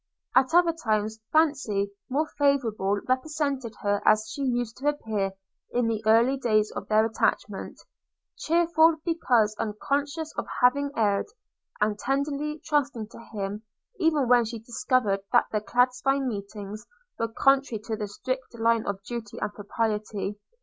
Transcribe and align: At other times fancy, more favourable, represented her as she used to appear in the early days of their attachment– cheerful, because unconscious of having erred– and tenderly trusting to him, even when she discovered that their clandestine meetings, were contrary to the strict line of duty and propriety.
At 0.35 0.51
other 0.55 0.73
times 0.73 1.19
fancy, 1.31 1.91
more 2.09 2.25
favourable, 2.39 2.99
represented 3.07 3.75
her 3.83 4.01
as 4.03 4.27
she 4.31 4.41
used 4.41 4.77
to 4.77 4.87
appear 4.87 5.33
in 5.73 5.87
the 5.87 6.01
early 6.07 6.37
days 6.37 6.71
of 6.71 6.87
their 6.87 7.05
attachment– 7.05 7.79
cheerful, 8.35 8.95
because 9.05 9.55
unconscious 9.59 10.33
of 10.39 10.47
having 10.61 10.89
erred– 10.97 11.27
and 11.81 11.99
tenderly 11.99 12.59
trusting 12.65 13.09
to 13.09 13.19
him, 13.31 13.61
even 13.99 14.27
when 14.27 14.43
she 14.43 14.57
discovered 14.57 15.19
that 15.31 15.45
their 15.51 15.61
clandestine 15.61 16.27
meetings, 16.27 16.87
were 17.19 17.27
contrary 17.31 17.79
to 17.83 17.95
the 17.95 18.07
strict 18.07 18.57
line 18.59 18.87
of 18.87 19.03
duty 19.03 19.37
and 19.39 19.53
propriety. 19.53 20.39